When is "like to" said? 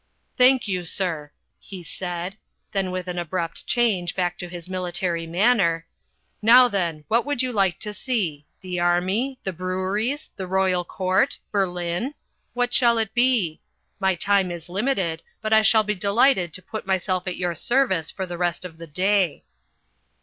7.53-7.93